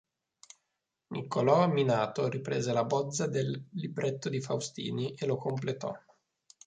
Niccolò 1.09 1.67
Minato 1.67 2.27
riprese 2.27 2.73
la 2.73 2.85
bozza 2.85 3.27
del 3.27 3.65
libretto 3.73 4.29
di 4.29 4.41
Faustini 4.41 5.13
e 5.13 5.27
lo 5.27 5.37
completò. 5.37 5.95